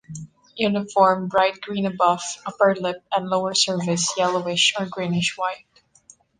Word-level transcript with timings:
Uniform 0.55 1.27
bright 1.27 1.61
green 1.61 1.85
above; 1.85 2.23
upper 2.47 2.73
lip 2.75 3.05
and 3.15 3.29
lower 3.29 3.53
surface 3.53 4.11
yellowish 4.17 4.73
or 4.79 4.87
greenish 4.87 5.37
white. 5.37 5.67